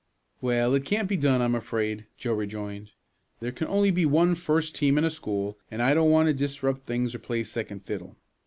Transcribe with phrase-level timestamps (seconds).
[0.41, 2.89] "Well, it can't be done I'm afraid," Joe rejoined.
[3.39, 6.33] "There can only be one first team in a school, and I don't want to
[6.33, 8.17] disrupt things or play second fiddle.